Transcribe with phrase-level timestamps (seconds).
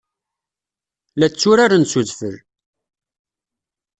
[1.19, 2.35] La tturaren s udfel.